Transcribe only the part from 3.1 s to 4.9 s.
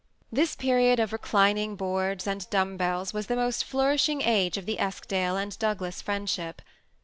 was the most flourishing age of the